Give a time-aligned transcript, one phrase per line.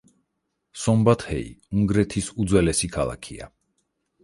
[0.83, 1.43] სომბატჰეი
[1.81, 3.53] უნგრეთის უძველესი ქალაქია.